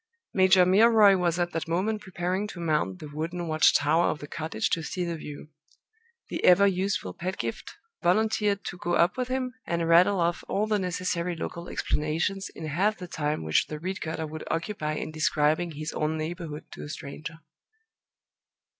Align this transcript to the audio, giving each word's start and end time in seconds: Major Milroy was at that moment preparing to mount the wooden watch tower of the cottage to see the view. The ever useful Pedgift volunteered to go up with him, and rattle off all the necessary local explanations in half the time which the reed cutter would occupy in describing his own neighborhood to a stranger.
Major 0.33 0.65
Milroy 0.65 1.15
was 1.15 1.37
at 1.37 1.51
that 1.51 1.67
moment 1.67 2.01
preparing 2.01 2.47
to 2.47 2.59
mount 2.59 2.97
the 2.97 3.07
wooden 3.13 3.47
watch 3.47 3.75
tower 3.75 4.07
of 4.07 4.17
the 4.17 4.25
cottage 4.25 4.71
to 4.71 4.81
see 4.81 5.05
the 5.05 5.15
view. 5.15 5.51
The 6.31 6.43
ever 6.43 6.65
useful 6.65 7.13
Pedgift 7.13 7.75
volunteered 8.01 8.65
to 8.65 8.79
go 8.79 8.95
up 8.95 9.15
with 9.15 9.27
him, 9.27 9.53
and 9.67 9.87
rattle 9.87 10.19
off 10.19 10.43
all 10.47 10.65
the 10.65 10.79
necessary 10.79 11.35
local 11.35 11.69
explanations 11.69 12.49
in 12.55 12.65
half 12.65 12.97
the 12.97 13.07
time 13.07 13.43
which 13.43 13.67
the 13.67 13.77
reed 13.77 14.01
cutter 14.01 14.25
would 14.25 14.43
occupy 14.49 14.93
in 14.93 15.11
describing 15.11 15.69
his 15.73 15.93
own 15.93 16.17
neighborhood 16.17 16.71
to 16.71 16.81
a 16.81 16.89
stranger. 16.89 17.37